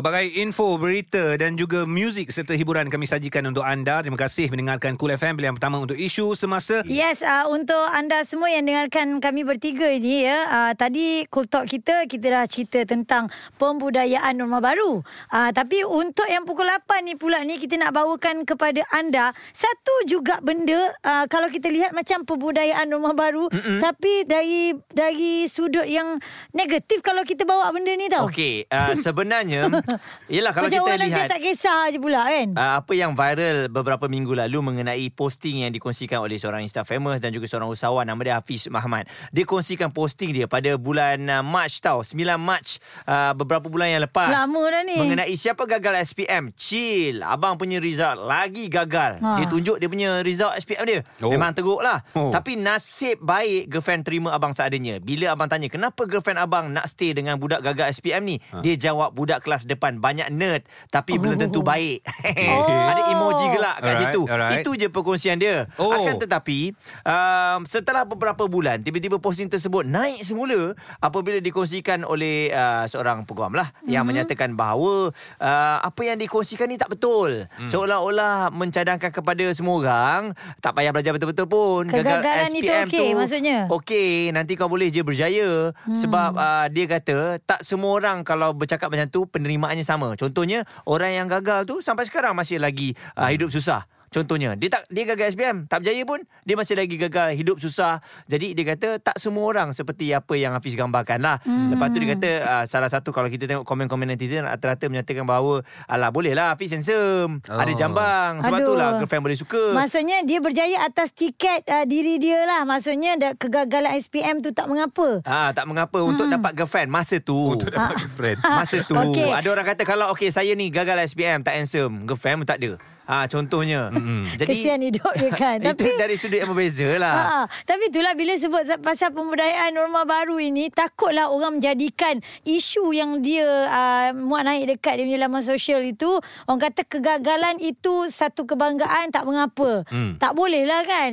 [0.00, 4.00] Pelbagai info, berita dan juga muzik serta hiburan kami sajikan untuk anda.
[4.00, 6.80] Terima kasih mendengarkan Cool FM pilihan pertama untuk isu semasa.
[6.88, 10.48] Yes, uh, untuk anda semua yang dengarkan kami bertiga ini ya.
[10.48, 13.28] Uh, tadi Cool Talk kita, kita dah cerita tentang
[13.60, 15.04] pembudayaan norma baru.
[15.28, 20.08] Uh, tapi untuk yang pukul 8 ni pula ni, kita nak bawakan kepada anda satu
[20.08, 20.96] juga benda.
[21.04, 23.52] Uh, kalau kita lihat macam pembudayaan norma baru.
[23.52, 23.84] Mm-mm.
[23.84, 26.16] Tapi dari dari sudut yang
[26.56, 28.32] negatif kalau kita bawa benda ni tau.
[28.32, 29.68] Okey, uh, sebenarnya
[30.34, 32.48] Yelah kalau Macam kita orang lihat Macam tak kisah je pula kan?
[32.54, 37.18] Uh, Apa yang viral beberapa minggu lalu Mengenai posting yang dikongsikan oleh seorang Insta famous
[37.22, 39.08] Dan juga seorang usahawan Nama dia Hafiz Mahmad.
[39.34, 44.02] Dia kongsikan posting dia pada bulan uh, March tau 9 March uh, Beberapa bulan yang
[44.04, 44.30] lepas.
[44.30, 44.96] Lama dah ni.
[44.98, 49.22] Mengenai siapa gagal SPM Chill Abang punya result lagi gagal.
[49.22, 49.42] Ha.
[49.42, 51.00] Dia tunjuk dia punya result SPM dia.
[51.22, 51.32] Oh.
[51.32, 52.30] Memang teruk lah oh.
[52.30, 54.98] Tapi nasib baik girlfriend terima abang seadanya.
[54.98, 58.36] Bila abang tanya Kenapa girlfriend abang nak stay dengan budak gagal SPM ni?
[58.50, 58.60] Ha.
[58.60, 61.20] Dia jawab budak kelas depan banyak nerd tapi oh.
[61.22, 62.02] belum tentu baik.
[62.50, 62.66] Oh.
[62.66, 64.22] Ada emoji gelak kat alright, situ.
[64.26, 64.62] Alright.
[64.64, 65.70] Itu je perkongsian dia.
[65.78, 65.92] Oh.
[65.92, 66.72] Akan tetapi
[67.04, 73.54] um, setelah beberapa bulan tiba-tiba posting tersebut naik semula apabila dikongsikan oleh uh, seorang peguam
[73.54, 73.92] lah mm-hmm.
[73.92, 77.46] yang menyatakan bahawa uh, apa yang dikongsikan ni tak betul.
[77.60, 77.68] Mm.
[77.70, 80.22] Seolah-olah mencadangkan kepada semua orang
[80.58, 81.82] tak payah belajar betul-betul pun.
[81.86, 83.58] Kegagalan itu okey maksudnya.
[83.70, 85.98] Okey, nanti kau boleh je berjaya mm.
[85.98, 89.26] sebab uh, dia kata tak semua orang kalau bercakap macam tu
[89.60, 90.16] penerimaannya sama.
[90.16, 93.84] Contohnya orang yang gagal tu sampai sekarang masih lagi uh, hidup susah.
[94.10, 98.02] Contohnya dia tak dia gagal SPM tak berjaya pun dia masih lagi gagal hidup susah.
[98.26, 101.38] Jadi dia kata tak semua orang seperti apa yang Hafiz gambarkan lah.
[101.46, 101.70] Hmm.
[101.70, 105.62] Lepas tu dia kata uh, salah satu kalau kita tengok komen-komen netizen rata-rata menyatakan bahawa
[105.86, 107.38] alah boleh lah Hafiz handsome.
[107.46, 107.62] Oh.
[107.62, 108.42] Ada jambang.
[108.42, 109.78] Sebab tu lah girlfriend boleh suka.
[109.78, 112.66] Maksudnya dia berjaya atas tiket uh, diri dia lah.
[112.66, 115.22] Maksudnya kegagalan SPM tu tak mengapa.
[115.22, 116.10] Ah tak mengapa hmm.
[116.10, 117.38] untuk dapat girlfriend masa tu.
[117.54, 118.38] Untuk dapat girlfriend.
[118.42, 118.94] Masa tu.
[119.10, 119.32] Okay.
[119.32, 122.06] Ada orang kata kalau okay saya ni gagal SPM tak handsome.
[122.10, 122.78] Girlfriend pun tak ada.
[123.10, 123.90] Ah contohnya.
[123.90, 124.20] Mm-hmm.
[124.38, 125.58] Jadi kesian hidup dia kan.
[125.66, 127.14] tapi itu dari sudut yang berbeza lah.
[127.18, 133.18] Ha, tapi itulah bila sebut pasal pembudayaan norma baru ini takutlah orang menjadikan isu yang
[133.18, 138.46] dia uh, muat naik dekat dia punya laman sosial itu orang kata kegagalan itu satu
[138.46, 139.82] kebanggaan tak mengapa.
[139.90, 140.22] Mm.
[140.22, 141.10] Tak boleh lah kan.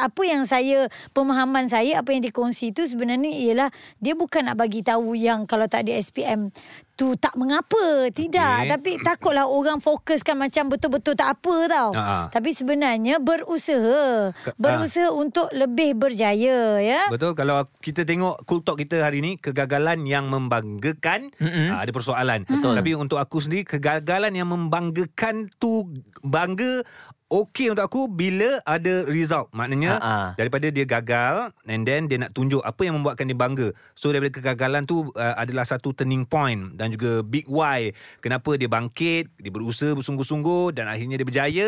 [0.00, 3.68] apa yang saya pemahaman saya apa yang dikongsi itu sebenarnya ialah
[4.00, 6.48] dia bukan nak bagi tahu yang kalau tak ada SPM
[6.94, 8.64] tu tak mengapa tidak.
[8.64, 8.70] Okay.
[8.70, 11.90] tapi takutlah orang fokuskan macam betul-betul tak apa tau.
[11.94, 12.24] Uh-huh.
[12.30, 14.30] tapi sebenarnya berusaha.
[14.54, 15.18] Berusaha uh.
[15.18, 17.10] untuk lebih berjaya ya.
[17.10, 17.34] Betul.
[17.34, 22.46] Kalau kita tengok cool talk kita hari ni kegagalan yang membanggakan uh, ada persoalan.
[22.46, 22.78] Betul.
[22.78, 25.90] Tapi untuk aku sendiri kegagalan yang membanggakan tu
[26.22, 26.86] bangga
[27.28, 29.48] okey untuk aku bila ada result.
[29.56, 30.30] Maknanya uh-huh.
[30.36, 33.68] daripada dia gagal and then dia nak tunjuk apa yang membuatkan dia bangga.
[33.96, 37.90] So daripada kegagalan tu uh, adalah satu turning point dan juga big why
[38.20, 41.66] kenapa dia bangkit, dia berusaha bersungguh-sungguh dan akhirnya dia berjaya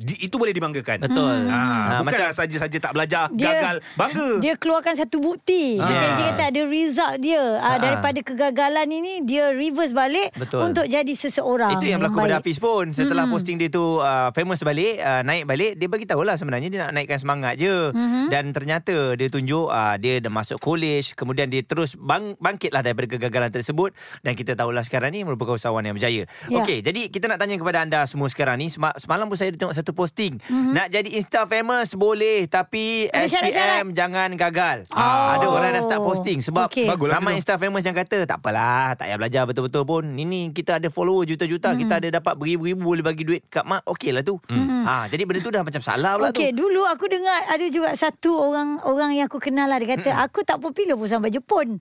[0.00, 1.04] di, itu boleh dibanggakan.
[1.04, 1.52] Betul.
[1.52, 4.30] Ha, ha, bukanlah saja-saja tak belajar, dia, gagal, bangga.
[4.40, 5.76] Dia keluarkan satu bukti.
[5.76, 5.84] Ha.
[5.84, 7.44] Macam dia kata ada result dia.
[7.60, 7.68] Ha.
[7.76, 10.72] Daripada kegagalan ini, dia reverse balik Betul.
[10.72, 11.76] untuk jadi seseorang.
[11.76, 12.88] Itu yang berlaku pada Hafiz pun.
[12.96, 13.34] Setelah hmm.
[13.36, 16.80] posting dia tu uh, famous balik, uh, naik balik, dia bagi tahu lah sebenarnya dia
[16.88, 17.92] nak naikkan semangat je.
[17.92, 18.32] Hmm.
[18.32, 23.06] Dan ternyata dia tunjuk uh, dia dah masuk college, kemudian dia terus bang, bangkitlah daripada
[23.18, 23.92] kegagalan tersebut.
[24.24, 26.24] Dan kita tahulah sekarang ni merupakan usahawan yang berjaya.
[26.48, 26.56] Ya.
[26.64, 28.72] Okey, jadi kita nak tanya kepada anda semua sekarang ni.
[28.72, 30.72] Semalam pun saya tengok satu posting mm-hmm.
[30.72, 33.84] nak jadi insta famous boleh tapi ada SPM syarat-syarat.
[33.92, 34.78] jangan gagal.
[34.92, 35.28] Oh.
[35.36, 36.86] Ada orang dah start posting sebab okay.
[36.88, 40.04] ramai insta famous yang kata tak apalah tak payah belajar betul-betul pun.
[40.06, 41.80] Ini kita ada follower juta-juta, mm-hmm.
[41.86, 43.84] kita ada dapat beribu-ribu boleh bagi duit kat mak.
[43.86, 44.38] Okeylah tu.
[44.48, 44.82] Mm-hmm.
[44.86, 46.40] Ha jadi benda tu dah macam salah pula okay, tu.
[46.40, 50.10] Okey, dulu aku dengar ada juga satu orang orang yang aku kenal lah dia kata
[50.10, 50.26] mm-hmm.
[50.30, 51.80] aku tak popular pun sampai Jepun.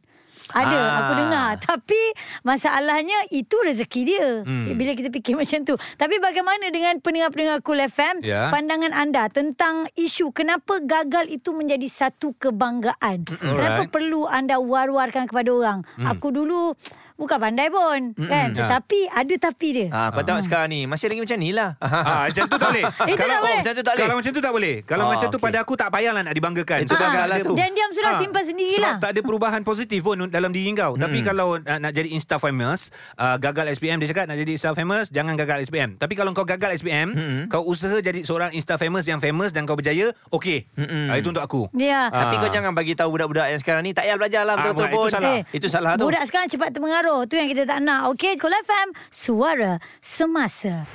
[0.50, 0.98] Ada ah.
[1.04, 2.02] aku dengar Tapi
[2.42, 4.74] Masalahnya Itu rezeki dia hmm.
[4.74, 8.50] Bila kita fikir macam tu Tapi bagaimana Dengan pendengar-pendengar Cool FM yeah.
[8.50, 15.30] Pandangan anda Tentang isu Kenapa gagal itu Menjadi satu kebanggaan mm Kenapa perlu anda War-warkan
[15.30, 16.06] kepada orang mm.
[16.18, 16.74] Aku dulu
[17.20, 18.32] Bukan pandai pun Mm-mm.
[18.32, 18.48] kan?
[18.56, 19.88] Tetapi Ada tapi dia.
[19.92, 21.76] Ha, Kau tengok sekarang ni Masih lagi macam ni lah.
[21.84, 22.86] Ha, Macam tu tak boleh.
[23.12, 23.52] Itu kalau, tak boleh.
[23.52, 24.00] Oh, macam tu tak boleh.
[24.00, 24.76] Kalau macam tu tak boleh.
[24.88, 25.46] Kalau oh, macam tu okay.
[25.52, 26.80] pada aku Tak payahlah nak dibanggakan.
[26.88, 27.54] Itu ha, lah tu.
[27.60, 30.96] Dan diam sudah ha, simpan sendirilah Sebab tak ada perubahan positif pun Dalam diri kau.
[30.96, 31.04] Hmm.
[31.04, 34.72] Tapi kalau uh, nak jadi Insta famous uh, Gagal SPM Dia cakap nak jadi Insta
[34.72, 37.42] famous Jangan gagal SPM Tapi kalau kau gagal SPM hmm.
[37.52, 41.12] Kau usaha jadi seorang Insta famous Yang famous Dan kau berjaya hmm.
[41.12, 41.68] uh, Itu untuk aku.
[41.76, 42.08] Ya.
[42.08, 45.08] Tapi kau jangan bagi tahu budak-budak yang sekarang ni Tak payah belajar lah betul-betul pun
[45.10, 46.06] Itu salah, eh, itu salah tu.
[46.08, 48.14] Budak sekarang cepat terpengaruh Tu yang kita tak nak.
[48.14, 50.86] Okey, Cool FM, suara semasa.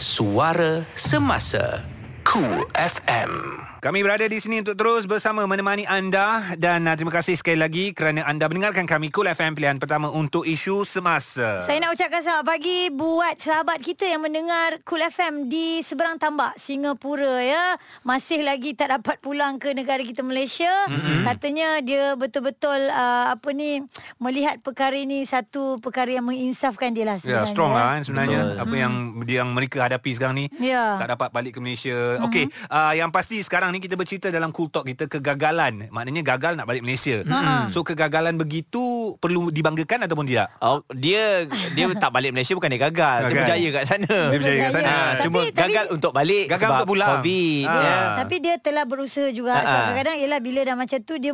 [0.00, 1.84] Suara semasa.
[2.24, 3.67] Cool FM.
[3.78, 7.94] Kami berada di sini untuk terus bersama menemani anda dan uh, terima kasih sekali lagi
[7.94, 11.62] kerana anda mendengarkan kami Cool FM pilihan pertama untuk isu semasa.
[11.62, 16.58] Saya nak ucapkan selamat pagi buat sahabat kita yang mendengar Cool FM di seberang tambak
[16.58, 17.78] Singapura ya.
[18.02, 20.74] Masih lagi tak dapat pulang ke negara kita Malaysia.
[20.90, 21.22] Mm-hmm.
[21.30, 23.78] Katanya dia betul-betul uh, apa ni
[24.18, 27.46] melihat perkara ini satu perkara yang menginsafkan dia lah sebenarnya.
[27.46, 27.78] Ya, strong ya.
[27.78, 28.58] lah kan sebenarnya betul.
[28.58, 30.46] apa yang yang mereka hadapi sekarang ni.
[30.58, 30.98] Ya.
[30.98, 31.94] Tak dapat balik ke Malaysia.
[31.94, 32.26] Mm-hmm.
[32.26, 35.92] Okey, uh, yang pasti sekarang sekarang ni kita bercerita dalam Cool Talk kita kegagalan.
[35.92, 37.20] Maknanya gagal nak balik Malaysia.
[37.20, 37.68] Mm-hmm.
[37.68, 40.48] So kegagalan begitu perlu dibanggakan ataupun tidak?
[40.64, 41.44] Oh, dia
[41.76, 43.18] dia tak balik Malaysia bukan dia gagal.
[43.20, 43.36] Dia kan?
[43.36, 44.16] berjaya kat sana.
[44.32, 44.88] Dia berjaya kat sana.
[44.88, 47.10] Ha, cuma tapi, gagal tapi, untuk balik gagal sebab untuk pulang.
[47.20, 47.66] COVID.
[47.68, 47.76] Ha.
[47.76, 47.98] Ya.
[48.24, 49.52] Tapi dia telah berusaha juga.
[49.52, 49.68] Ha.
[49.68, 51.32] Kadang-kadang ialah bila dah macam tu dia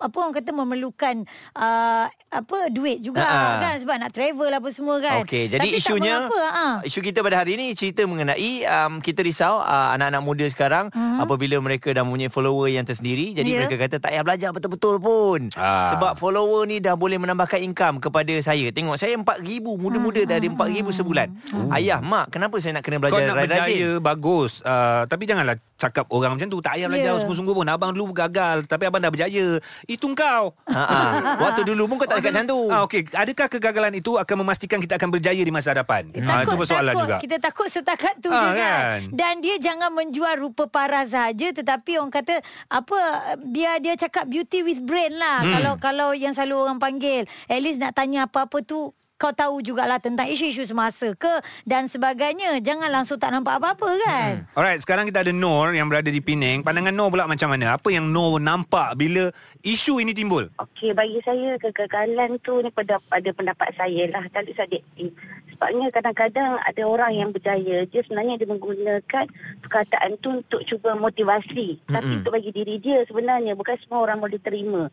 [0.00, 1.14] apa orang kata memerlukan
[1.52, 3.60] uh, apa duit juga ha.
[3.60, 5.20] kan sebab nak travel apa semua kan.
[5.20, 6.66] Okey, jadi tapi isunya apa, ha.
[6.80, 11.20] isu kita pada hari ini cerita mengenai um, kita risau uh, anak-anak muda sekarang uh-huh.
[11.20, 13.32] apabila mereka dah mempunyai follow follower yang tersendiri.
[13.32, 13.58] Jadi yeah.
[13.64, 15.40] mereka kata tak payah belajar betul-betul pun.
[15.58, 15.90] Ah.
[15.90, 18.70] sebab follower ni dah boleh menambahkan income kepada saya.
[18.70, 19.42] Tengok saya 4000
[19.80, 20.30] muda-muda hmm.
[20.30, 21.28] dari 4000 sebulan.
[21.50, 21.68] Hmm.
[21.74, 24.62] ayah mak kenapa saya nak kena belajar kau nak berjaya bagus.
[24.62, 26.62] Uh, tapi janganlah cakap orang macam tu.
[26.62, 27.20] Tak payah belajar yeah.
[27.24, 27.66] sungguh-sungguh pun.
[27.66, 29.58] Abang dulu gagal tapi abang dah berjaya.
[29.88, 30.82] Itu kau ha
[31.48, 32.60] waktu dulu pun kau tak dekat macam tu.
[32.70, 33.02] Ah okey.
[33.10, 36.12] Adakah kegagalan itu akan memastikan kita akan berjaya di masa hadapan?
[36.14, 37.02] Eh, ha, itu persoalan takut.
[37.08, 37.16] juga.
[37.18, 38.54] Kita takut setakat tu ha, kan?
[38.54, 38.98] kan?
[39.10, 42.98] Dan dia jangan menjual rupa parah saja tetapi orang kata apa
[43.40, 45.52] biar dia cakap beauty with brain lah hmm.
[45.56, 48.92] kalau kalau yang selalu orang panggil at least nak tanya apa-apa tu
[49.24, 52.60] kau tahu jugalah tentang isu-isu semasa ke dan sebagainya.
[52.60, 54.44] Jangan langsung tak nampak apa-apa kan.
[54.44, 54.52] Hmm.
[54.52, 56.60] Alright, sekarang kita ada Nor yang berada di Penang.
[56.60, 57.80] Pandangan Nor pula macam mana?
[57.80, 59.32] Apa yang Nor nampak bila
[59.64, 60.52] isu ini timbul?
[60.60, 64.28] Okey, bagi saya kegagalan tu ni pada, pada pendapat saya lah.
[64.28, 64.76] Tak ada
[65.56, 67.88] Sebabnya kadang-kadang ada orang yang berjaya.
[67.88, 69.24] Dia sebenarnya dia menggunakan
[69.64, 71.80] perkataan tu untuk cuba motivasi.
[71.80, 71.94] Mm-hmm.
[71.96, 74.92] Tapi untuk bagi diri dia sebenarnya bukan semua orang boleh terima.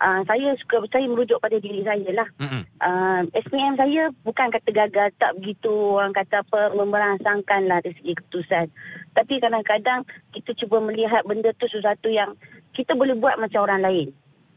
[0.00, 2.28] Uh, saya suka saya merujuk pada diri saya lah.
[2.40, 2.62] Mm-hmm.
[2.80, 8.16] Uh, SPM saya bukan kata gagal tak begitu orang kata apa memerangsangkan lah dari segi
[8.16, 8.66] keputusan.
[9.12, 12.32] Tapi kadang-kadang kita cuba melihat benda tu sesuatu yang
[12.72, 14.08] kita boleh buat macam orang lain.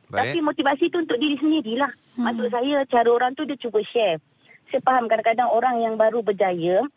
[0.08, 0.32] Baik.
[0.32, 1.92] Tapi motivasi tu untuk diri sendirilah.
[2.16, 2.24] Mm.
[2.24, 4.24] Maksud saya cara orang tu dia cuba share.
[4.72, 6.88] Saya faham kadang-kadang orang yang baru berjaya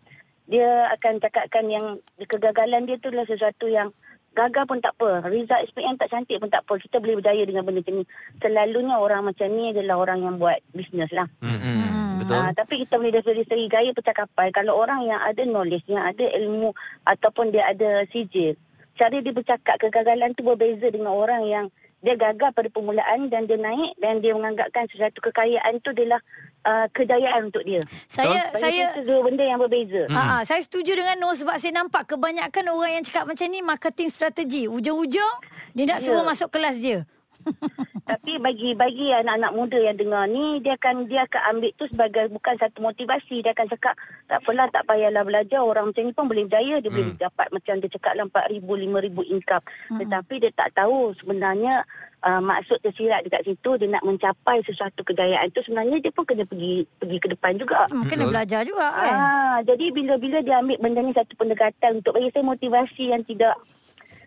[0.47, 1.99] dia akan cakapkan yang
[2.31, 3.91] kegagalan dia tu adalah sesuatu yang
[4.37, 5.25] gagal pun tak apa.
[5.33, 6.77] Result SPM tak cantik pun tak apa.
[6.77, 8.05] Kita boleh berjaya dengan benda macam ni.
[8.39, 11.25] Selalunya orang macam ni adalah orang yang buat bisnes lah.
[11.41, 12.21] Mm-hmm.
[12.21, 12.37] Betul.
[12.37, 14.53] Uh, tapi kita boleh dari segi gaya percakapan.
[14.53, 16.77] Kalau orang yang ada knowledge, yang ada ilmu
[17.09, 18.61] ataupun dia ada sijil.
[18.97, 21.67] Cara dia bercakap kegagalan tu berbeza dengan orang yang
[22.05, 26.21] dia gagal pada permulaan dan dia naik dan dia menganggapkan sesuatu kekayaan tu adalah
[26.67, 27.81] uh, kejayaan untuk dia.
[28.07, 30.05] Saya Bagi saya itu dua benda yang berbeza.
[30.11, 30.17] Hmm.
[30.17, 34.11] Ha, saya setuju dengan Noh sebab saya nampak kebanyakan orang yang cakap macam ni marketing
[34.13, 34.69] strategi.
[34.69, 35.35] Ujung-ujung
[35.73, 36.05] dia nak yeah.
[36.05, 37.09] suruh masuk kelas dia.
[38.11, 42.25] Tapi bagi bagi anak-anak muda yang dengar ni dia akan dia akan ambil tu sebagai
[42.31, 43.43] bukan satu motivasi.
[43.43, 43.95] Dia akan cakap
[44.27, 45.61] tak apalah tak payahlah belajar.
[45.63, 46.79] Orang macam ni pun boleh berjaya.
[46.81, 46.97] Dia hmm.
[46.97, 49.65] boleh dapat macam dia cakap lah 4000 5000 income.
[49.67, 49.99] Hmm.
[50.03, 51.75] tetapi dia tak tahu sebenarnya
[52.23, 53.71] uh, maksud tersirat dekat situ.
[53.79, 57.91] Dia nak mencapai sesuatu kejayaan tu sebenarnya dia pun kena pergi pergi ke depan juga.
[57.91, 59.15] Hmm, kena belajar juga kan?
[59.17, 63.55] ah jadi bila-bila dia ambil benda ni satu pendekatan untuk bagi saya motivasi yang tidak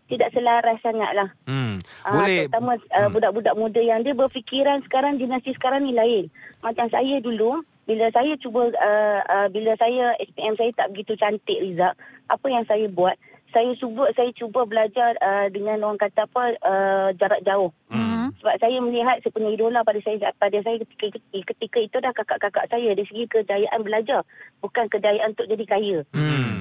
[0.10, 1.30] tidak selaras sangatlah.
[1.46, 1.78] Hmm.
[2.02, 2.50] Uh, Boleh.
[2.50, 3.12] Terutama uh, hmm.
[3.14, 6.28] budak-budak muda yang dia berfikiran sekarang dinasti sekarang ni lain.
[6.66, 11.58] Macam saya dulu bila saya cuba uh, uh, bila saya SPM saya tak begitu cantik
[11.58, 11.94] Riza,
[12.30, 13.18] apa yang saya buat?
[13.50, 17.74] Saya cuba saya cuba belajar uh, dengan orang kata apa uh, jarak jauh.
[17.90, 18.30] Hmm.
[18.38, 22.70] Sebab saya melihat saya punya idola pada saya pada saya ketika ketika itu dah kakak-kakak
[22.70, 24.22] saya dari segi kejayaan belajar,
[24.62, 25.98] bukan kejayaan untuk jadi kaya.
[26.14, 26.59] Hmm.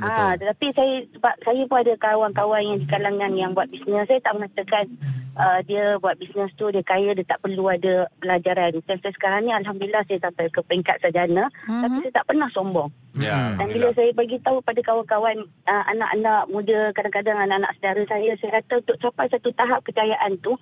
[0.00, 4.04] Ah, tetapi saya sebab saya pun ada kawan-kawan yang di kalangan yang buat bisnes.
[4.04, 4.84] Saya tak mengatakan
[5.40, 8.76] uh, dia buat bisnes tu dia kaya dia tak perlu ada pelajaran.
[8.76, 11.80] Macam saya sekarang ni alhamdulillah saya sampai ke peringkat sarjana mm-hmm.
[11.80, 12.90] tapi saya tak pernah sombong.
[13.16, 18.30] Ya, Dan bila saya bagi tahu pada kawan-kawan uh, anak-anak muda kadang-kadang anak-anak saudara saya
[18.36, 20.52] saya kata untuk capai satu tahap kejayaan tu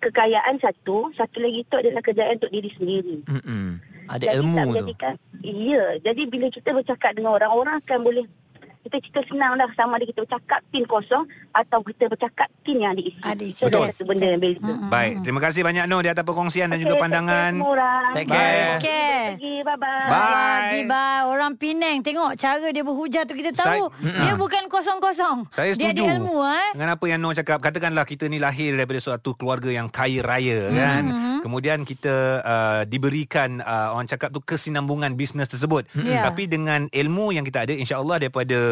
[0.00, 3.16] kekayaan satu, satu lagi itu adalah kejayaan untuk diri sendiri.
[3.28, 3.66] Mm-hmm.
[4.10, 4.76] Ada jadi, ilmu tu.
[4.80, 8.24] Jadikan, ya, jadi bila kita bercakap dengan orang, orang akan boleh
[8.80, 12.96] kita cerita senang dah sama ada kita bercakap tin kosong atau kita bercakap tin yang
[12.96, 13.20] diisi.
[13.20, 13.62] Ada isi.
[13.68, 13.92] Betul.
[13.92, 14.64] Satu benda yang beza.
[14.64, 14.88] Mm-hmm.
[14.88, 17.52] Baik, terima kasih banyak Noh di atas perkongsian okay, dan juga pandangan.
[18.16, 18.78] Take care.
[18.80, 19.28] Take care.
[19.36, 19.58] Okay.
[19.60, 20.08] Bye-bye.
[20.08, 20.80] Bye.
[20.88, 21.22] Bye.
[21.28, 25.36] Orang Penang tengok cara dia berhujah tu kita tahu Saya, dia bukan kosong-kosong.
[25.52, 25.92] Saya setuju.
[25.92, 26.36] Dia ada ilmu.
[26.40, 26.68] Eh?
[26.72, 30.72] Dengan apa yang Noh cakap, katakanlah kita ni lahir daripada suatu keluarga yang kaya raya
[30.72, 30.80] mm-hmm.
[30.80, 31.04] kan.
[31.44, 35.84] kemudian kita uh, diberikan uh, orang cakap tu kesinambungan bisnes tersebut.
[36.00, 36.24] Ya.
[36.24, 38.69] Tapi dengan ilmu yang kita ada insya-Allah daripada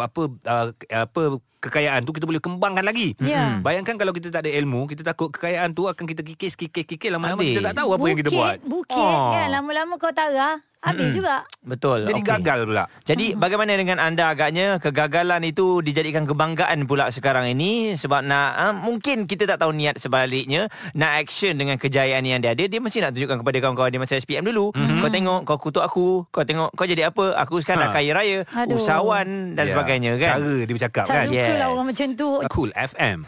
[0.00, 1.22] apa uh, apa
[1.62, 3.14] kekayaan tu kita boleh kembangkan lagi.
[3.22, 3.62] Ya.
[3.62, 7.10] Bayangkan kalau kita tak ada ilmu, kita takut kekayaan tu akan kita kikis kikis kikis
[7.14, 8.56] lama-lama kita tak tahu apa yang kita buat.
[8.66, 9.30] Bukit Oh.
[9.32, 11.46] kan lama-lama kau tarah habis juga.
[11.62, 12.04] Betul.
[12.04, 12.30] Jadi Okey.
[12.34, 12.84] gagal pula.
[13.02, 18.74] Jadi bagaimana dengan anda agaknya kegagalan itu dijadikan kebanggaan pula sekarang ini sebab nak uh,
[18.76, 22.98] mungkin kita tak tahu niat sebaliknya nak action dengan kejayaan yang dia ada dia mesti
[22.98, 24.98] nak tunjukkan kepada kawan-kawan dia masa SPM dulu mm-hmm.
[24.98, 27.84] kau tengok kau kutuk aku kau tengok kau jadi apa aku sekarang Ha.
[27.84, 28.76] dah kaya raya Aduh.
[28.76, 31.26] usahawan dan Ya, sebagainya kan Cara dia bercakap Tak kan.
[31.26, 31.56] suka Yes.
[31.56, 32.28] lah orang macam tu.
[32.48, 33.18] Cool FM.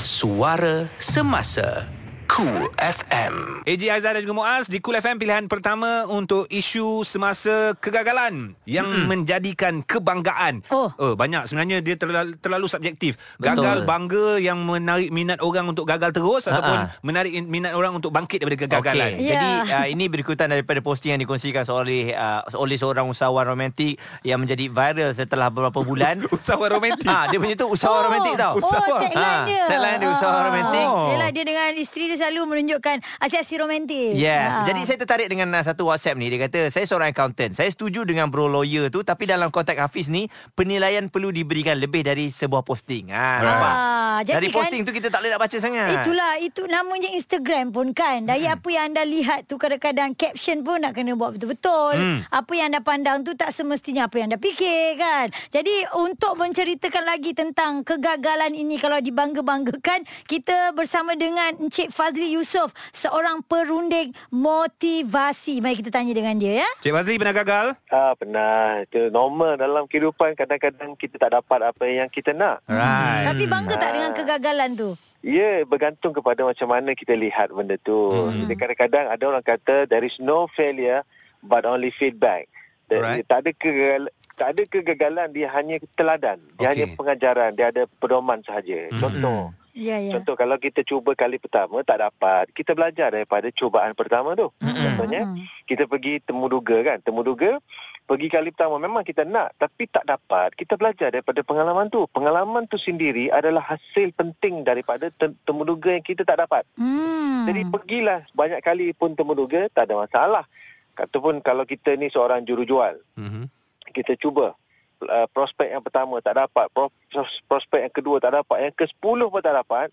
[0.00, 1.88] Suara Semasa
[2.30, 7.74] Cool FM AJ Aizah dan juga Muaz di Cool FM pilihan pertama untuk isu semasa
[7.76, 10.62] kegagalan yang mm menjadikan kebanggaan.
[10.68, 10.94] Oh.
[10.94, 13.18] oh banyak sebenarnya dia terlalu, terlalu subjektif.
[13.36, 13.58] Betul.
[13.58, 16.54] Gagal bangga yang menarik minat orang untuk gagal terus Ha-ha.
[16.54, 19.10] ataupun menarik in- minat orang untuk bangkit daripada kegagalan.
[19.12, 19.30] Okey, Ya.
[19.32, 24.38] Jadi uh, ini berikutan daripada posting yang dikongsikan oleh uh, oleh seorang usahawan romantik yang
[24.38, 26.22] menjadi viral setelah beberapa bulan.
[26.36, 27.04] Usahawan romantik.
[27.04, 28.54] ha, dia punya tu usahawan romantik tau.
[28.54, 29.64] Oh, tagline Ha, dia.
[29.66, 30.86] tagline dia, usahawan romantik.
[30.86, 31.08] Oh.
[31.10, 34.12] Yelah, dia dengan isteri dia selalu menunjukkan aksi-aksi romantik.
[34.12, 34.52] Yes.
[34.52, 34.68] Ha.
[34.68, 36.28] Jadi saya tertarik dengan uh, satu WhatsApp ni.
[36.28, 37.56] Dia kata, saya seorang accountant.
[37.56, 39.00] Saya setuju dengan bro lawyer tu.
[39.00, 43.08] Tapi dalam konteks Hafiz ni, penilaian perlu diberikan lebih dari sebuah posting.
[43.08, 43.72] Ha, nampak?
[43.72, 45.88] Ah, jadi dari kan- posting tu kita tak boleh nak baca sangat.
[45.96, 48.26] Itulah itu namanya Instagram pun kan.
[48.26, 48.56] Dari Hmm.
[48.58, 51.94] apa yang anda lihat tu kadang-kadang caption pun nak kena buat betul-betul.
[51.94, 52.18] Hmm.
[52.26, 55.30] Apa yang anda pandang tu tak semestinya apa yang anda fikir kan.
[55.48, 62.72] Jadi untuk menceritakan lagi tentang kegagalan ini kalau dibangga-banggakan kita bersama dengan Encik Fazli Yusof
[62.90, 65.58] seorang perunding motivasi.
[65.58, 66.68] Mari kita tanya dengan dia ya.
[66.80, 67.66] Cik Fazli pernah gagal?
[67.86, 68.82] Ah pernah.
[68.82, 72.64] Itu normal dalam kehidupan kadang-kadang kita tak dapat apa yang kita nak.
[72.64, 73.26] Right.
[73.26, 73.94] Tapi bangga tak Ah.
[73.94, 74.90] dengan kegagalan tu?
[75.20, 77.92] Ya, bergantung kepada macam mana kita lihat benda tu.
[78.26, 78.48] Hmm.
[78.48, 81.04] Kadang-kadang ada orang kata there is no failure
[81.40, 82.48] but only feedback.
[82.86, 83.24] Dan Alright.
[83.24, 86.68] Tak ada kegagalan tak ada kegagalan dia hanya teladan dia Okey.
[86.72, 88.96] hanya pengajaran dia ada pedoman sahaja Hmm.
[88.98, 90.12] contoh Ya ya.
[90.12, 92.52] contoh kalau kita cuba kali pertama tak dapat.
[92.52, 94.52] Kita belajar daripada cubaan pertama tu.
[94.60, 95.40] Contohnya Hmm.
[95.64, 97.00] kita pergi temuduga kan?
[97.00, 97.56] Temuduga
[98.04, 100.52] pergi kali pertama memang kita nak tapi tak dapat.
[100.52, 102.04] Kita belajar daripada pengalaman tu.
[102.06, 106.68] Pengalaman tu sendiri adalah hasil penting daripada tem- temuduga yang kita tak dapat.
[106.76, 107.48] Hmm.
[107.48, 110.44] jadi pergilah banyak kali pun temuduga tak ada masalah.
[110.92, 113.48] Ataupun kalau kita ni seorang jurujual Mhm.
[113.90, 114.52] kita cuba
[115.02, 118.98] uh, prospek yang pertama tak dapat pro- pros- prospek yang kedua tak dapat yang ke-10
[119.22, 119.88] pun tak dapat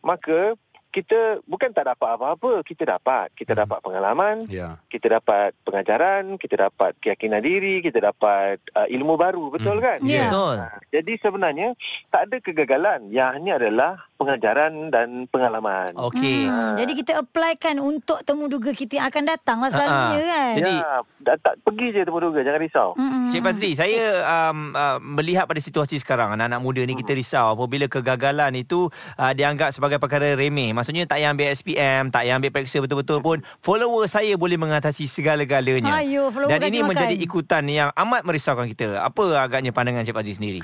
[0.00, 0.54] maka
[0.90, 3.64] kita bukan tak dapat apa-apa kita dapat kita Hmm.
[3.64, 4.76] dapat pengalaman Ya.
[4.86, 9.84] kita dapat pengajaran, kita dapat keyakinan diri, kita dapat uh, ilmu baru, betul Hmm.
[9.88, 9.98] kan?
[10.04, 10.28] Ya.
[10.28, 10.56] Betul.
[10.92, 11.68] Jadi sebenarnya
[12.06, 15.96] tak ada kegagalan, yang hanya adalah pengajaran dan pengalaman.
[15.96, 16.44] Okey.
[16.44, 20.30] Hmm, jadi kita applykan untuk temuduga kita yang akan datang lah selalunya Ha-ha.
[20.30, 20.52] kan.
[20.54, 20.92] Jadi- ya,
[21.24, 22.88] tak, tak pergi je temuduga, jangan risau.
[22.94, 23.21] Mm-mm.
[23.32, 24.20] Cik Fazli, saya
[24.52, 29.32] um, uh, melihat pada situasi sekarang anak-anak muda ni kita risau apabila kegagalan itu uh,
[29.32, 30.76] dianggap sebagai perkara remeh.
[30.76, 35.08] Maksudnya tak payah ambil SPM, tak payah ambil periksa betul-betul pun follower saya boleh mengatasi
[35.08, 36.04] segala-galanya.
[36.44, 36.92] Dan ini makan.
[36.92, 39.00] menjadi ikutan yang amat merisaukan kita.
[39.00, 40.60] Apa agaknya pandangan Cik Fazli sendiri?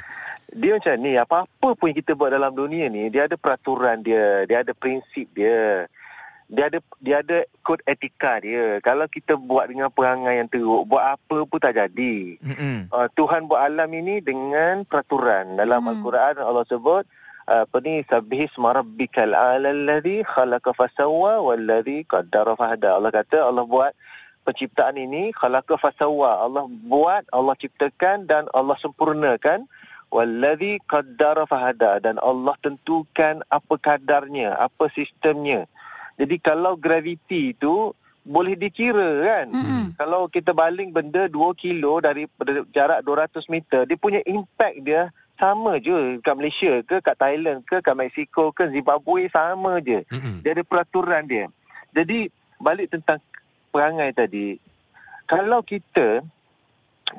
[0.53, 4.45] Dia macam ni, apa-apa pun yang kita buat dalam dunia ni, dia ada peraturan dia,
[4.45, 5.89] dia ada prinsip dia.
[6.49, 8.81] Dia ada dia ada kod etika dia.
[8.81, 12.41] Kalau kita buat dengan perangai yang teruk, buat apa pun tak jadi.
[12.41, 12.89] Mm-mm.
[12.89, 15.61] uh, Tuhan buat alam ini dengan peraturan.
[15.61, 15.93] Dalam Hmm.
[15.93, 17.05] Al-Quran Allah sebut
[17.53, 22.97] uh, apa ni sabbih isma rabbikal a'la alladhi khalaqa fasawwa walladhi qaddara fahada.
[22.97, 23.93] Allah kata Allah buat
[24.49, 26.49] penciptaan ini khalaqa fasawwa.
[26.49, 29.69] Allah buat, Allah ciptakan dan Allah sempurnakan
[30.09, 35.69] walladhi qaddara fahada dan Allah tentukan apa kadarnya, apa sistemnya.
[36.19, 37.95] Jadi kalau graviti itu
[38.29, 39.47] boleh dikira kan.
[39.49, 39.85] Mm-mm.
[39.97, 42.29] Kalau kita baling benda 2 kilo dari
[42.75, 45.09] jarak 200 meter, dia punya impact dia
[45.39, 50.03] sama je kat Malaysia ke kat Thailand ke kat Mexico ke Zimbabwe sama je.
[50.11, 50.43] Mhm.
[50.43, 51.47] Dia ada peraturan dia.
[51.95, 53.23] Jadi balik tentang
[53.71, 54.59] perangai tadi.
[55.31, 56.27] Kalau kita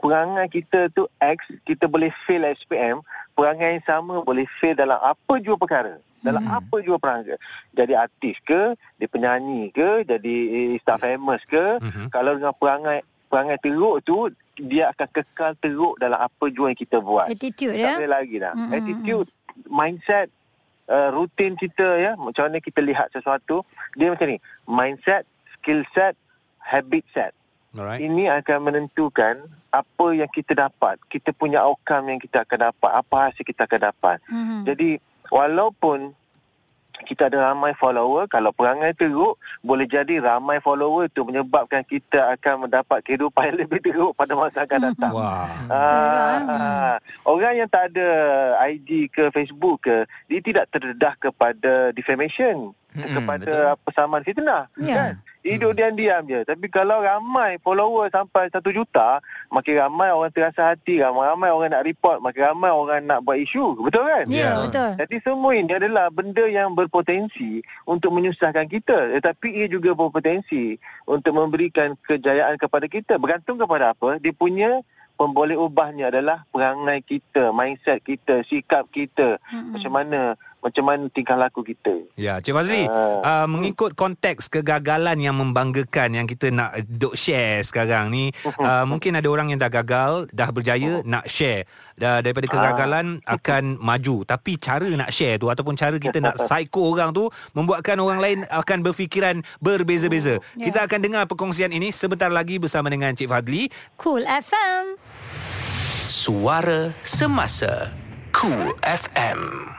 [0.03, 3.01] perangai kita tu X, kita boleh fail SPM,
[3.33, 5.97] perangai yang sama boleh fail dalam apa jua perkara.
[6.19, 6.57] Dalam Hmm.
[6.57, 7.39] apa jua perangai.
[7.71, 12.09] Jadi artis ke, dia penyanyi ke, jadi eh, star famous ke, Mhm.
[12.09, 16.99] kalau dengan perangai perangai teruk tu dia akan kekal teruk dalam apa jua yang kita
[16.99, 17.29] buat.
[17.29, 17.95] Attitude Tak ya.
[17.95, 18.51] boleh lagi dah.
[18.51, 18.73] Mm-mm.
[18.73, 19.27] Attitude,
[19.65, 20.27] mindset,
[20.85, 24.37] uh, rutin kita ya, macam mana kita lihat sesuatu, dia macam ni.
[24.65, 25.23] Mindset,
[25.53, 26.19] skill set,
[26.59, 27.31] habit set.
[27.71, 28.01] Alright.
[28.01, 30.97] Ini akan menentukan apa yang kita dapat.
[31.05, 32.91] Kita punya outcome yang kita akan dapat.
[32.91, 34.17] Apa hasil kita akan dapat.
[34.25, 34.65] Mhm.
[34.65, 34.89] Jadi
[35.29, 36.13] walaupun
[36.99, 42.67] kita ada ramai follower kalau perangai teruk boleh jadi ramai follower itu menyebabkan kita akan
[42.67, 45.13] mendapat kehidupan yang lebih teruk pada masa akan datang.
[45.15, 45.47] Wah.
[45.71, 48.09] Ah, orang yang tak ada
[48.67, 54.95] ID ke Facebook ke dia tidak terdedah kepada defamation Mm-mm, kepada persamaan fitnah Ya.
[54.97, 55.11] kan
[55.49, 56.45] hidup diam-diam je.
[56.45, 59.17] Tapi kalau ramai follower sampai satu juta
[59.49, 63.81] makin ramai orang terasa hati ramai-ramai orang nak report makin ramai orang nak buat isu.
[63.81, 64.25] Betul kan?
[64.29, 64.51] Ya, Ya.
[64.61, 64.89] betul.
[65.01, 69.17] jadi semua ini adalah benda yang berpotensi untuk menyusahkan kita.
[69.17, 73.17] Tetapi ia juga berpotensi untuk memberikan kejayaan kepada kita.
[73.17, 74.21] Bergantung kepada apa?
[74.21, 74.85] Dia punya
[75.19, 79.35] pemboleh ubahnya adalah perangai kita mindset kita sikap kita.
[79.51, 79.75] Mm-mm.
[79.75, 80.19] macam mana
[80.59, 83.43] macam mana tingkah laku kita Ya, Cik Fazli, Ah.
[83.43, 88.27] uh, mengikut konteks kegagalan yang membanggakan yang kita nak duk share sekarang ni,
[88.59, 91.63] uh, mungkin ada orang yang dah gagal, dah berjaya nak share.
[91.95, 94.23] Dah daripada kegagalan akan maju.
[94.23, 98.39] Tapi cara nak share tu ataupun cara kita nak psycho orang tu membuatkan orang lain
[98.47, 100.43] akan berfikiran berbeza-beza.
[100.59, 100.67] Ya.
[100.67, 103.71] Kita akan dengar perkongsian ini sebentar lagi bersama dengan Cik Fadli.
[103.95, 104.99] Cool FM.
[106.09, 107.93] Suara Semasa
[108.35, 109.78] Cool FM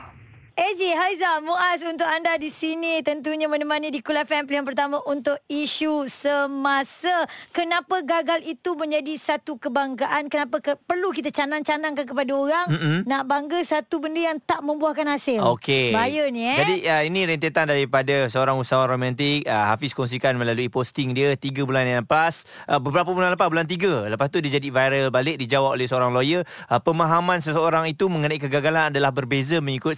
[0.61, 5.33] AJ Haiza Muaz untuk anda di sini tentunya menemani di Kul FM pilihan pertama untuk
[5.49, 7.25] isu semasa.
[7.49, 10.29] Kenapa gagal itu menjadi satu kebanggaan?
[10.29, 13.09] Kenapa ke, perlu kita canang-canangkan kepada orang Mm-mm.
[13.09, 15.41] nak bangga satu benda yang tak membuahkan hasil?
[15.57, 15.97] Okey.
[15.97, 16.57] Bahaya ni eh.
[16.61, 21.57] Jadi uh, ini rentetan daripada seorang usahawan romantik uh, Hafiz kongsikan melalui posting dia 3
[21.65, 25.41] bulan yang lepas uh, beberapa bulan lepas bulan 3 lepas tu dia jadi viral balik
[25.41, 29.97] dijawab oleh seorang lawyer uh, pemahaman seseorang itu mengenai kegagalan adalah berbeza mengikut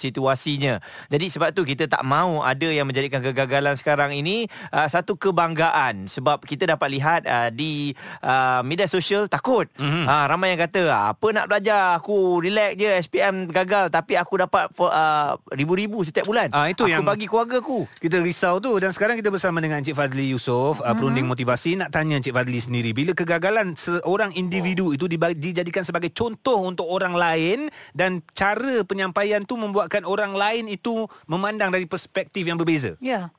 [0.53, 0.79] situasinya.
[1.09, 6.05] Jadi sebab tu kita tak mahu ada yang menjadikan kegagalan sekarang ini uh, satu kebanggaan
[6.05, 9.67] sebab kita dapat lihat uh, di uh, media sosial takut.
[9.77, 10.05] Mm-hmm.
[10.05, 14.69] Uh, ramai yang kata apa nak belajar aku relax je SPM gagal tapi aku dapat
[14.73, 16.49] for, uh, ribu-ribu setiap bulan.
[16.53, 17.85] Ah, itu aku yang- bagi keluarga aku.
[17.99, 21.89] Kita risau tu dan sekarang kita bersama dengan Encik Fadli Yusof, uh, perunding motivasi nak
[21.93, 27.15] tanya Encik Fadli sendiri bila kegagalan seorang individu itu diba- dijadikan sebagai contoh untuk orang
[27.15, 27.59] lain
[27.95, 32.99] dan cara penyampaian tu membuatkan orang lain itu memandang dari perspektif yang berbeza.
[32.99, 33.31] Ya.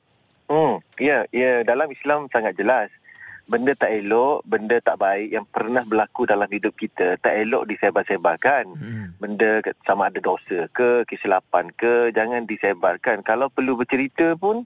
[0.49, 2.89] Hmm, ya, ya dalam Islam sangat jelas.
[3.45, 8.65] Benda tak elok, benda tak baik yang pernah berlaku dalam hidup kita tak elok disebar-sebarkan.
[8.73, 9.07] Hmm.
[9.21, 13.21] Benda sama ada dosa ke, kesilapan ke, jangan disebarkan.
[13.21, 14.65] Kalau perlu bercerita pun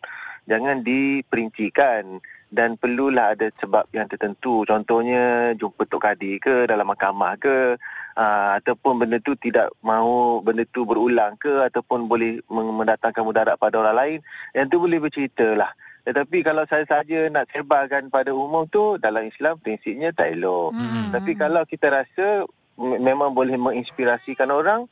[0.49, 2.17] jangan diperincikan
[2.49, 4.65] dan perlulah ada sebab yang tertentu.
[4.65, 7.77] Contohnya jumpa Tok Kadi ke dalam mahkamah ke
[8.17, 13.77] aa, ataupun benda tu tidak mahu benda tu berulang ke ataupun boleh mendatangkan mudarat pada
[13.77, 14.19] orang lain.
[14.57, 15.69] Yang tu boleh bercerita lah.
[16.09, 20.73] Tetapi kalau saya saja nak sebarkan pada umum tu dalam Islam prinsipnya tak elok.
[20.73, 21.13] Hmm.
[21.13, 22.49] Tapi kalau kita rasa
[22.81, 24.89] memang boleh menginspirasikan orang,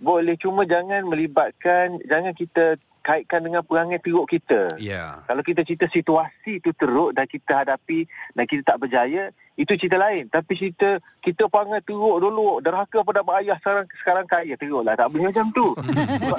[0.00, 4.74] boleh cuma jangan melibatkan, jangan kita kaitkan dengan perangai teruk kita.
[4.76, 5.22] Ya.
[5.24, 9.98] Kalau kita cerita situasi itu teruk dan kita hadapi dan kita tak berjaya, itu cerita
[9.98, 10.30] lain.
[10.30, 14.94] Tapi cerita kita perangai teruk dulu, derhaka pada mak ayah sekarang sekarang kaya teruk lah.
[14.94, 15.66] Tak boleh macam tu.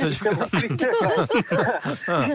[0.10, 1.16] Kita menceritakan,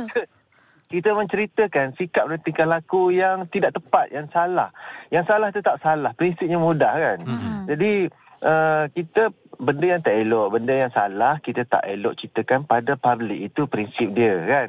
[0.95, 4.71] kita menceritakan sikap dan tingkah laku yang tidak tepat, yang salah.
[5.11, 6.13] Yang salah tetap salah.
[6.15, 7.19] Prinsipnya mudah kan.
[7.25, 7.65] Hmm.
[7.67, 8.07] Jadi
[8.45, 13.51] uh, kita benda yang tak elok, benda yang salah kita tak elok ceritakan pada public
[13.53, 14.69] itu prinsip dia kan.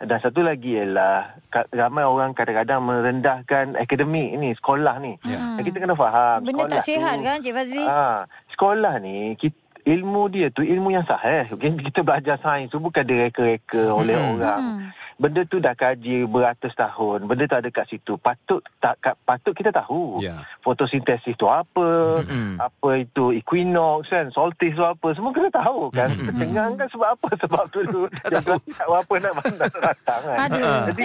[0.00, 1.36] Dan satu lagi ialah
[1.74, 5.18] ramai orang kadang-kadang merendahkan akademik ni, sekolah ni.
[5.24, 7.84] Dan kita kena faham Benda tak sekolah sihat tu, kan Cik Fazli?
[7.84, 8.18] Ah,
[8.52, 11.46] sekolah ni kita, ilmu dia tu ilmu yang sahih.
[11.48, 14.30] Kita kita belajar sains tu bukan direka-reka oleh Hmm.
[14.32, 14.60] orang.
[14.60, 14.82] Hmm.
[15.16, 17.24] Benda tu dah kaji beratus tahun.
[17.24, 18.18] Benda tu ada kat situ.
[18.18, 20.20] Patut tak kat- patut kita tahu.
[20.20, 20.44] Ya.
[20.60, 22.58] Fotosintesis tu apa, Mm-mm.
[22.58, 26.12] apa itu equinox kan, solstice tu apa, semua kena tahu kan.
[26.12, 27.28] Kecengang kan sebab apa?
[27.38, 28.28] Sebab dulu dia
[28.76, 29.32] tak apa nak
[29.72, 30.38] datang kan.
[30.44, 30.80] Aduh.
[30.92, 31.04] Jadi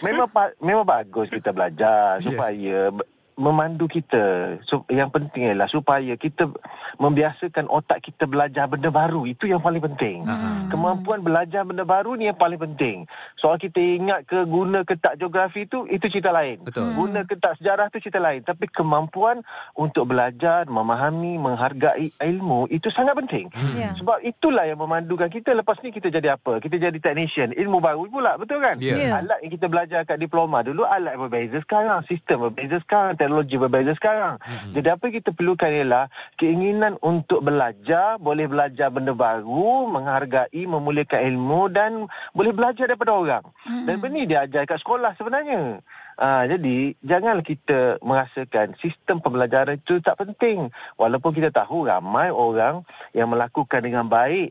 [0.00, 3.04] memang memang bagus kita belajar supaya b-
[3.40, 4.60] memandu kita.
[4.68, 6.52] So, yang penting ialah supaya kita
[7.00, 9.24] membiasakan otak kita belajar benda baru.
[9.24, 10.28] Itu yang paling penting.
[10.28, 10.68] Hmm.
[10.68, 13.08] Kemampuan belajar benda baru ni yang paling penting.
[13.40, 16.60] Soal kita ingat ke guna ke tak geografi tu, itu cerita lain.
[16.60, 16.92] Betul.
[16.92, 18.44] Guna ke tak sejarah tu cerita lain.
[18.44, 19.40] Tapi kemampuan
[19.72, 23.48] untuk belajar, memahami, menghargai ilmu, itu sangat penting.
[23.72, 23.96] Ya.
[23.96, 25.56] Sebab itulah yang memandukan kita.
[25.56, 26.60] Lepas ni kita jadi apa?
[26.60, 27.56] Kita jadi technician.
[27.56, 28.76] Ilmu baru pula, betul kan?
[28.76, 29.00] Ya.
[29.00, 29.24] Ya.
[29.24, 32.04] Alat yang kita belajar kat diploma dulu, alat berbeza sekarang.
[32.04, 33.16] Sistem berbeza sekarang.
[33.30, 34.42] Teknologi berbeza sekarang.
[34.42, 34.74] Mhm.
[34.74, 41.70] Jadi apa kita perlukan ialah keinginan untuk belajar, boleh belajar benda baru, menghargai, memuliakan ilmu
[41.70, 43.46] dan boleh belajar daripada orang.
[43.62, 43.86] Hmm.
[43.86, 45.78] Dan benda ni diajar kat sekolah sebenarnya.
[46.18, 50.66] Ah, jadi janganlah kita merasakan sistem pembelajaran itu tak penting.
[50.98, 52.82] Walaupun kita tahu ramai orang
[53.14, 54.50] yang melakukan dengan baik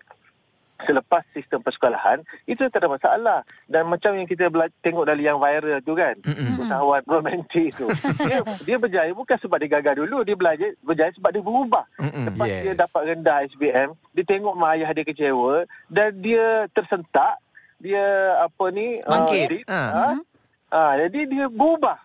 [0.82, 5.36] selepas sistem persekolahan itu tak ada masalah dan macam yang kita bela- tengok dari yang
[5.36, 6.56] viral tu kan Mm-mm.
[6.58, 7.88] usahawan romantik tu
[8.22, 12.26] dia, dia berjaya bukan sebab dia gagal dulu dia belajar berjaya sebab dia berubah Mm-mm.
[12.28, 12.62] lepas Yes.
[12.62, 17.36] dia dapat rendah SPM dia tengok mak ayah dia kecewa dan dia tersentak
[17.78, 18.04] dia
[18.39, 19.63] apa ni Bangkit.
[19.63, 19.80] uh, Ha.
[19.80, 20.08] ha.
[20.70, 21.96] ha, jadi dia berubah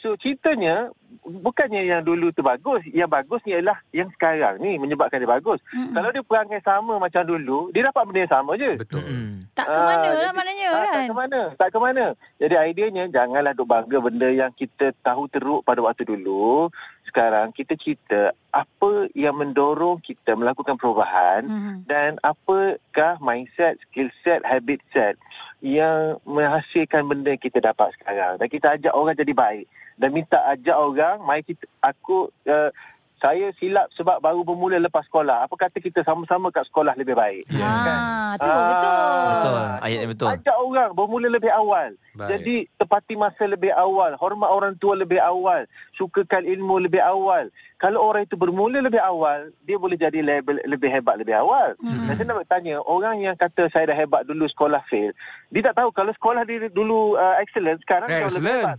[0.00, 0.88] so ceritanya
[1.22, 5.60] bukannya yang dulu tu bagus yang bagus ni ialah yang sekarang ni menyebabkan dia bagus
[5.68, 5.92] Mm-mm.
[5.92, 9.00] kalau dia perangai sama macam dulu dia dapat benda yang sama je Betul.
[9.00, 9.28] Mm-mm.
[9.50, 10.94] Tak ke Ah, mana lah jadi- maknanya Ah, kan.
[10.94, 12.04] Tak ke mana Tak ke mana
[12.38, 16.70] Jadi ideanya Janganlah duk bangga Benda yang kita tahu teruk Pada waktu dulu
[17.02, 21.74] Sekarang kita cerita Apa yang mendorong kita Melakukan perubahan Mhm.
[21.82, 25.18] Dan apakah Mindset Skill set Habit set
[25.58, 29.66] Yang menghasilkan Benda yang kita dapat sekarang Dan kita ajak orang jadi baik
[30.00, 32.72] Dan minta ajak orang Mari kita Aku uh,
[33.20, 35.44] saya silap sebab baru bermula lepas sekolah.
[35.44, 37.44] Apa kata kita sama-sama kat sekolah lebih baik?
[37.52, 37.68] Ya.
[37.68, 38.64] Ah, tu Ah.
[38.64, 39.20] betul.
[39.28, 39.62] Betul.
[39.84, 40.28] Ayat yang betul.
[40.32, 41.92] Ajak orang bermula lebih awal.
[42.16, 42.28] Baik.
[42.32, 47.52] Jadi tepati masa lebih awal, hormat orang tua lebih awal, sukakan ilmu lebih awal.
[47.76, 51.76] Kalau orang itu bermula lebih awal, dia boleh jadi level lebih hebat lebih awal.
[51.76, 52.08] Hmm.
[52.08, 55.12] Dan saya nak tanya, orang yang kata saya dah hebat dulu sekolah fail,
[55.52, 58.64] dia tak tahu kalau sekolah dia dulu uh, excellent, sekarang jauh lebih Excellent.
[58.64, 58.78] hebat.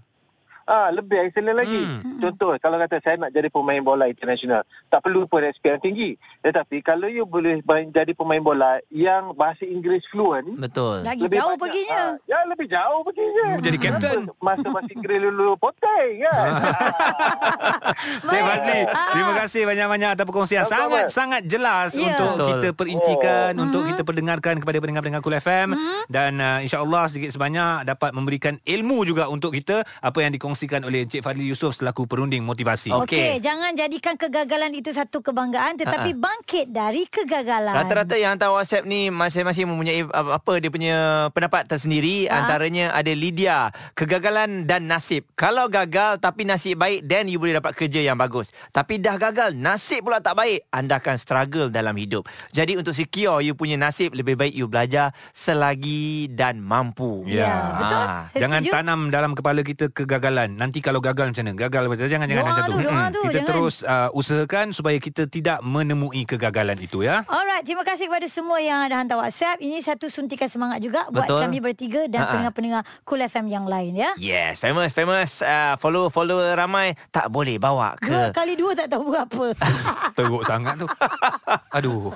[0.71, 1.83] Ah, lebih excellent lagi.
[1.83, 2.15] Hmm.
[2.17, 6.15] Contoh, kalau kata saya nak jadi pemain bola international, tak perlu pun SPM tinggi.
[6.39, 11.03] Tetapi kalau you boleh main, jadi pemain bola yang bahasa Inggeris fluent, Betul.
[11.03, 11.59] Lagi jauh banyak.
[11.59, 12.03] perginya.
[12.15, 13.47] Ah, ya, lebih jauh perginya.
[13.59, 14.19] Jadi kapten.
[14.23, 16.49] Kenapa Masa masih Inggeris lulu poteng kan?
[18.23, 19.11] Cik Fadli, Ah.
[19.11, 20.63] terima kasih banyak-banyak atas perkongsian.
[20.63, 22.07] Sangat-sangat jelas Ya.
[22.07, 22.47] untuk Betul.
[22.47, 23.63] kita perincikan, Oh.
[23.65, 25.75] untuk kita perdengarkan kepada pendengar-pendengar Kul FM
[26.07, 30.31] dan uh, insya-Allah sedikit sebanyak dapat memberikan ilmu juga untuk kita apa yang
[30.61, 32.93] dikongsikan oleh Encik Fadli Yusof selaku perunding motivasi.
[32.93, 33.01] Okey.
[33.01, 37.73] Okey, jangan jadikan kegagalan itu satu kebanggaan tetapi bangkit dari kegagalan.
[37.73, 40.97] Rata-rata yang hantar WhatsApp ni masing-masing mempunyai apa dia punya
[41.33, 42.29] pendapat tersendiri.
[42.29, 42.45] Ha?
[42.45, 45.25] Antaranya ada Lydia, kegagalan dan nasib.
[45.33, 48.53] Kalau gagal tapi nasib baik then you boleh dapat kerja yang bagus.
[48.69, 52.29] Tapi dah gagal, nasib pula tak baik, anda akan struggle dalam hidup.
[52.53, 57.25] Jadi untuk secure you punya nasib lebih baik you belajar selagi dan mampu.
[57.25, 58.05] Ya, betul.
[58.05, 58.21] Ah.
[58.29, 58.73] Saya Jangan setuju.
[58.75, 60.40] tanam dalam kepala kita kegagalan.
[60.47, 61.53] Nanti kalau gagal macam mana?
[61.55, 62.79] Gagal macam jangan jangan Doa macam tu, tu.
[62.81, 63.47] doa tu, Kita jangan.
[63.47, 67.21] terus uh, usahakan supaya kita tidak menemui kegagalan itu ya.
[67.25, 69.59] Alright, terima kasih kepada semua yang ada hantar WhatsApp.
[69.59, 71.41] Ini satu suntikan semangat juga buat Betul.
[71.43, 72.29] kami bertiga dan Ha-ha.
[72.31, 74.09] pendengar-pendengar Cool FM yang lain ya.
[74.15, 75.39] Yes, famous, famous.
[75.39, 76.93] Uh, follow, follow ramai.
[77.09, 78.33] Tak boleh bawa Dua ke...
[78.33, 79.45] kali dua tak tahu berapa.
[80.17, 80.87] Teruk sangat tu.
[81.71, 82.09] Aduh.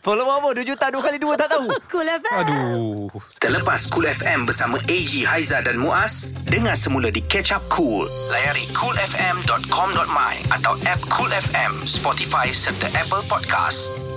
[0.00, 0.48] Follow apa?
[0.52, 1.66] 2 juta dua kali dua tak tahu.
[1.92, 2.34] cool FM.
[2.34, 3.08] Aduh.
[3.38, 8.08] Terlepas Cool FM bersama AG, Haiza dan Muaz, dengar semula di Catch Up Cool.
[8.30, 14.11] Layari coolfm.com.my atau app Cool FM, Spotify serta Apple Podcast.